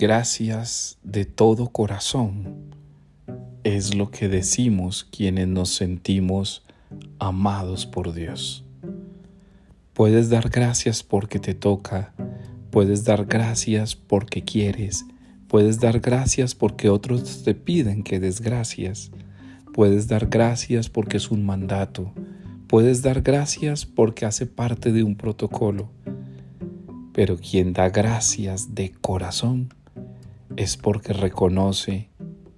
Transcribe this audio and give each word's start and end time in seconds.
Gracias 0.00 0.96
de 1.02 1.24
todo 1.24 1.70
corazón 1.70 2.70
es 3.64 3.96
lo 3.96 4.12
que 4.12 4.28
decimos 4.28 5.02
quienes 5.10 5.48
nos 5.48 5.70
sentimos 5.70 6.64
amados 7.18 7.84
por 7.84 8.14
Dios. 8.14 8.64
Puedes 9.94 10.30
dar 10.30 10.50
gracias 10.50 11.02
porque 11.02 11.40
te 11.40 11.52
toca, 11.52 12.14
puedes 12.70 13.02
dar 13.02 13.26
gracias 13.26 13.96
porque 13.96 14.44
quieres, 14.44 15.04
puedes 15.48 15.80
dar 15.80 15.98
gracias 15.98 16.54
porque 16.54 16.90
otros 16.90 17.42
te 17.42 17.56
piden 17.56 18.04
que 18.04 18.20
des 18.20 18.40
gracias, 18.40 19.10
puedes 19.74 20.06
dar 20.06 20.28
gracias 20.28 20.88
porque 20.88 21.16
es 21.16 21.32
un 21.32 21.44
mandato, 21.44 22.12
puedes 22.68 23.02
dar 23.02 23.22
gracias 23.22 23.84
porque 23.84 24.26
hace 24.26 24.46
parte 24.46 24.92
de 24.92 25.02
un 25.02 25.16
protocolo, 25.16 25.90
pero 27.12 27.36
quien 27.36 27.72
da 27.72 27.88
gracias 27.88 28.76
de 28.76 28.92
corazón 28.92 29.74
es 30.58 30.76
porque 30.76 31.12
reconoce 31.12 32.10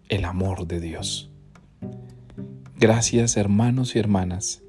el 0.08 0.24
amor 0.24 0.66
de 0.66 0.80
Dios. 0.80 1.30
Gracias 2.78 3.36
hermanos 3.36 3.94
y 3.94 3.98
hermanas, 3.98 4.62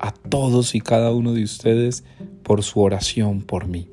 a 0.00 0.10
todos 0.10 0.74
y 0.74 0.80
cada 0.80 1.12
uno 1.12 1.32
de 1.32 1.44
ustedes 1.44 2.02
por 2.42 2.64
su 2.64 2.80
oración 2.80 3.42
por 3.42 3.68
mí. 3.68 3.88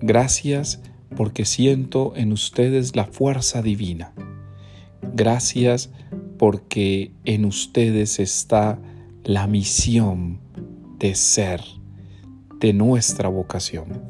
Gracias 0.00 0.82
porque 1.16 1.44
siento 1.44 2.12
en 2.16 2.32
ustedes 2.32 2.96
la 2.96 3.04
fuerza 3.04 3.62
divina. 3.62 4.12
Gracias 5.14 5.92
porque 6.38 7.12
en 7.24 7.44
ustedes 7.44 8.18
está 8.18 8.80
la 9.22 9.46
misión 9.46 10.40
de 10.98 11.14
ser, 11.14 11.62
de 12.58 12.72
nuestra 12.72 13.28
vocación. 13.28 14.02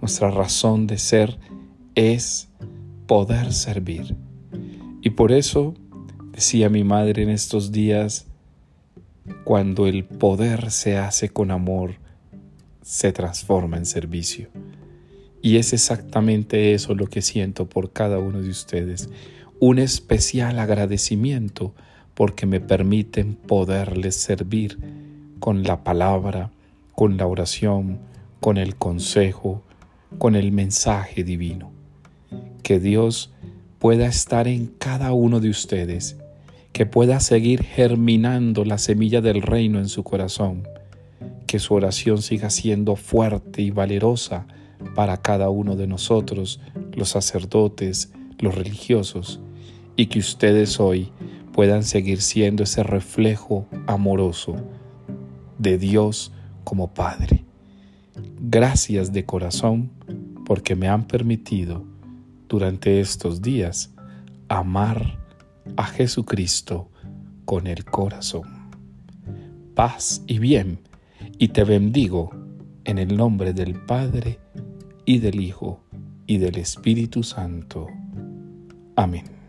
Nuestra 0.00 0.30
razón 0.30 0.86
de 0.86 0.98
ser 0.98 1.40
es 1.96 2.53
poder 3.06 3.52
servir. 3.52 4.16
Y 5.00 5.10
por 5.10 5.32
eso, 5.32 5.74
decía 6.32 6.68
mi 6.68 6.84
madre 6.84 7.22
en 7.22 7.30
estos 7.30 7.72
días, 7.72 8.26
cuando 9.44 9.86
el 9.86 10.04
poder 10.04 10.70
se 10.70 10.96
hace 10.96 11.28
con 11.28 11.50
amor, 11.50 11.96
se 12.82 13.12
transforma 13.12 13.76
en 13.76 13.86
servicio. 13.86 14.48
Y 15.42 15.56
es 15.56 15.72
exactamente 15.72 16.72
eso 16.72 16.94
lo 16.94 17.06
que 17.06 17.20
siento 17.20 17.68
por 17.68 17.92
cada 17.92 18.18
uno 18.18 18.40
de 18.40 18.48
ustedes. 18.48 19.10
Un 19.60 19.78
especial 19.78 20.58
agradecimiento 20.58 21.74
porque 22.14 22.46
me 22.46 22.60
permiten 22.60 23.34
poderles 23.34 24.16
servir 24.16 24.78
con 25.40 25.62
la 25.62 25.84
palabra, 25.84 26.50
con 26.94 27.18
la 27.18 27.26
oración, 27.26 27.98
con 28.40 28.56
el 28.56 28.76
consejo, 28.76 29.62
con 30.16 30.36
el 30.36 30.52
mensaje 30.52 31.24
divino. 31.24 31.73
Que 32.64 32.80
Dios 32.80 33.30
pueda 33.78 34.06
estar 34.06 34.48
en 34.48 34.66
cada 34.66 35.12
uno 35.12 35.38
de 35.38 35.50
ustedes, 35.50 36.16
que 36.72 36.86
pueda 36.86 37.20
seguir 37.20 37.62
germinando 37.62 38.64
la 38.64 38.78
semilla 38.78 39.20
del 39.20 39.42
reino 39.42 39.78
en 39.78 39.90
su 39.90 40.02
corazón, 40.02 40.66
que 41.46 41.58
su 41.58 41.74
oración 41.74 42.22
siga 42.22 42.48
siendo 42.48 42.96
fuerte 42.96 43.60
y 43.60 43.70
valerosa 43.70 44.46
para 44.94 45.18
cada 45.18 45.50
uno 45.50 45.76
de 45.76 45.86
nosotros, 45.86 46.60
los 46.94 47.10
sacerdotes, 47.10 48.10
los 48.38 48.54
religiosos, 48.54 49.40
y 49.94 50.06
que 50.06 50.18
ustedes 50.18 50.80
hoy 50.80 51.12
puedan 51.52 51.84
seguir 51.84 52.22
siendo 52.22 52.62
ese 52.62 52.82
reflejo 52.82 53.66
amoroso 53.86 54.56
de 55.58 55.76
Dios 55.76 56.32
como 56.64 56.94
Padre. 56.94 57.44
Gracias 58.40 59.12
de 59.12 59.26
corazón 59.26 59.90
porque 60.46 60.76
me 60.76 60.88
han 60.88 61.06
permitido 61.06 61.92
durante 62.48 63.00
estos 63.00 63.42
días 63.42 63.92
amar 64.48 65.18
a 65.76 65.84
Jesucristo 65.84 66.90
con 67.44 67.66
el 67.66 67.84
corazón. 67.84 68.70
Paz 69.74 70.22
y 70.26 70.38
bien, 70.38 70.80
y 71.38 71.48
te 71.48 71.64
bendigo 71.64 72.30
en 72.84 72.98
el 72.98 73.16
nombre 73.16 73.52
del 73.52 73.74
Padre 73.74 74.38
y 75.04 75.18
del 75.18 75.40
Hijo 75.40 75.80
y 76.26 76.38
del 76.38 76.58
Espíritu 76.58 77.22
Santo. 77.22 77.88
Amén. 78.96 79.43